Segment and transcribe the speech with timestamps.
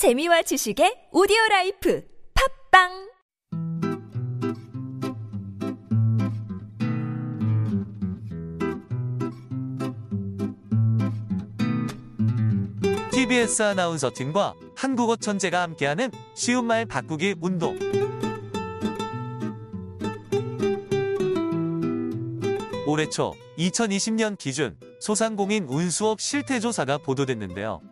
[0.00, 2.02] 재미와 지식의 오디오 라이프
[2.72, 3.10] 팟빵
[13.12, 17.78] TBS 아나운서 팀과 한국어 천재가 함께하는 쉬운 말 바꾸기 운동.
[22.86, 27.82] 올해 초 2020년 기준 소상공인 운수업 실태조사가 보도됐는데요.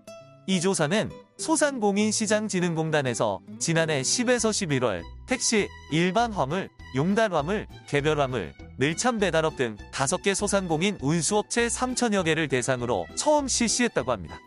[0.48, 9.56] 이 조사는 소상공인시장진흥공단에서 지난해 10에서 11월 택시, 일반 화물, 용달 화물, 개별 화물, 늘참 배달업
[9.56, 14.40] 등 5개 소상공인 운수업체 3천여 개를 대상으로 처음 실시했다고 합니다.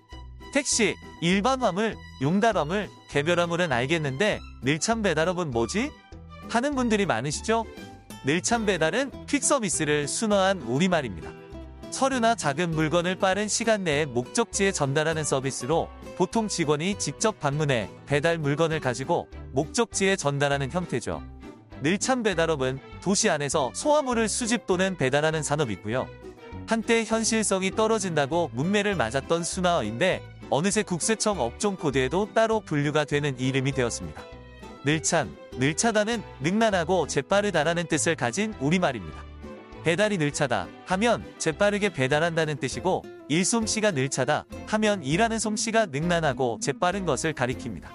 [0.55, 5.91] 택시, 일반 화물, 용달 화물, 개별 화물은 알겠는데 늘참 배달업은 뭐지?
[6.49, 7.63] 하는 분들이 많으시죠?
[8.25, 11.40] 늘참 배달은 퀵 서비스를 순화한 우리말입니다.
[11.91, 18.79] 서류나 작은 물건을 빠른 시간 내에 목적지에 전달하는 서비스로 보통 직원이 직접 방문해 배달 물건을
[18.79, 21.21] 가지고 목적지에 전달하는 형태죠.
[21.81, 26.07] 늘참 배달업은 도시 안에서 소화물을 수집 또는 배달하는 산업이고요.
[26.67, 34.21] 한때 현실성이 떨어진다고 문매를 맞았던 순화어인데 어느새 국세청 업종 코드에도 따로 분류가 되는 이름이 되었습니다.
[34.85, 39.30] 늘찬, 늘차다는 능란하고 재빠르다라는 뜻을 가진 우리말입니다.
[39.83, 47.05] 배달이 늘 차다 하면 재빠르게 배달한다는 뜻이고 일솜씨가 늘 차다 하면 일하는 솜씨가 능란하고 재빠른
[47.05, 47.85] 것을 가리킵니다.